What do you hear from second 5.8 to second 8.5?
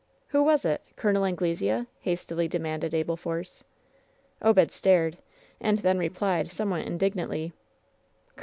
replied, somewhat indignantly: "Col.